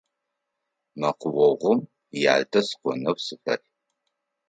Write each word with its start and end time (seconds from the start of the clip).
Мэкъуогъум 0.99 1.79
Ялтэ 2.35 2.59
сыкӏонэу 2.67 3.17
сыфай. 3.25 3.59